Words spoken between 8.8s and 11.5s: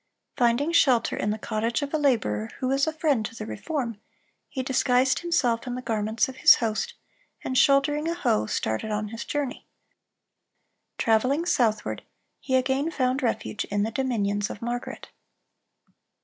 on his journey. Traveling